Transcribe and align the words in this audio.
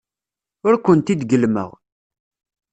Ur 0.67 0.75
kent-id-gellmeɣ. 0.77 1.69